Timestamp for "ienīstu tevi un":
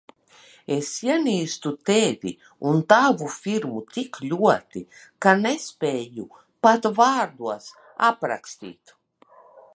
1.07-2.81